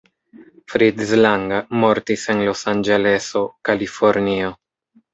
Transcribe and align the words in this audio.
Fritz 0.73 1.11
Lang 1.25 1.45
mortis 1.85 2.25
en 2.35 2.43
Los-Anĝeleso, 2.49 3.47
Kalifornio. 3.71 4.55